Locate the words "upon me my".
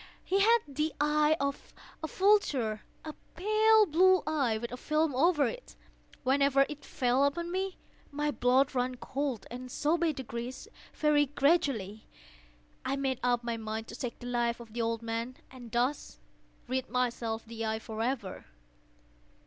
7.23-8.31